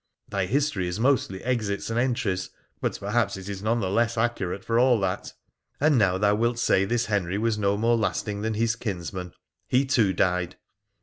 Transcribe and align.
'Thy 0.31 0.47
history 0.47 0.87
is 0.87 0.99
mostly 0.99 1.43
exits 1.43 1.91
and 1.91 1.99
entries, 1.99 2.49
but 2.79 2.97
perhaps 2.99 3.37
it 3.37 3.47
is 3.47 3.61
none 3.61 3.81
the 3.81 3.89
less 3.91 4.17
accurate 4.17 4.65
for 4.65 4.79
all 4.79 4.99
that. 5.01 5.33
And 5.79 5.95
now 5.99 6.17
thou 6.17 6.33
wilt 6.33 6.57
say 6.57 6.85
this 6.85 7.05
Henry 7.05 7.37
was 7.37 7.59
no 7.59 7.77
more 7.77 7.97
lasting 7.97 8.41
than 8.41 8.55
his 8.55 8.75
kinsman— 8.75 9.31
he 9.67 9.85
too 9.85 10.11
died.' 10.11 10.55